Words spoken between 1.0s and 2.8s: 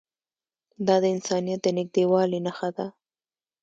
د انسانیت د نږدېوالي نښه